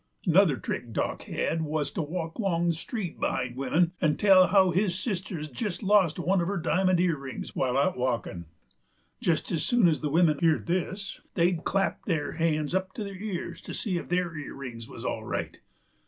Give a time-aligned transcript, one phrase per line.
[0.25, 4.51] 'Nuther trick Dock had wuz to walk 'long the street behind wimmin 'nd tell about
[4.51, 8.45] how his sister had jest lost one uv her diamond earrings while out walkin'.
[9.21, 13.13] Jest as soon as the wimmin heerd this they'd clap their han's up to their
[13.13, 15.59] ears to see if their earrings wuz all right.